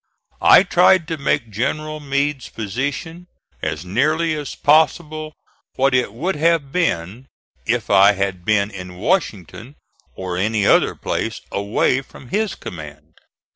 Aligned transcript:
I 0.41 0.63
tried 0.63 1.07
to 1.09 1.17
make 1.19 1.51
General 1.51 1.99
Meade's 1.99 2.49
position 2.49 3.27
as 3.61 3.85
nearly 3.85 4.33
as 4.33 4.55
possible 4.55 5.35
what 5.75 5.93
it 5.93 6.11
would 6.11 6.35
have 6.37 6.71
been 6.71 7.27
if 7.67 7.91
I 7.91 8.13
had 8.13 8.43
been 8.43 8.71
in 8.71 8.95
Washington 8.95 9.75
or 10.15 10.37
any 10.37 10.65
other 10.65 10.95
place 10.95 11.41
away 11.51 12.01
from 12.01 12.29
his 12.29 12.55
command. 12.55 13.13